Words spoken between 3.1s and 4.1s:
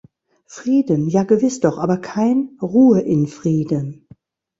Frieden"!